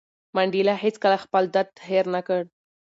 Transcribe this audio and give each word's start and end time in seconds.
منډېلا 0.35 0.75
هېڅکله 0.83 1.17
خپل 1.23 1.43
درد 1.55 1.73
هېر 1.89 2.05
نه 2.15 2.21
کړ. 2.27 2.41